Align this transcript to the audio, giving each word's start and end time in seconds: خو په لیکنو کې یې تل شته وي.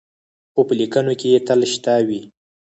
خو 0.53 0.61
په 0.67 0.73
لیکنو 0.79 1.13
کې 1.19 1.27
یې 1.33 1.39
تل 1.47 1.59
شته 1.73 1.93
وي. 2.07 2.21